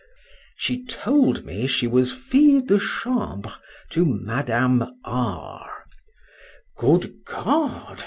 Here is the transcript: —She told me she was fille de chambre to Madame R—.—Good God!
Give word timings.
—She 0.57 0.83
told 0.83 1.45
me 1.45 1.67
she 1.67 1.85
was 1.85 2.11
fille 2.11 2.61
de 2.61 2.79
chambre 2.79 3.53
to 3.91 4.03
Madame 4.03 4.97
R—.—Good 5.03 7.13
God! 7.23 7.99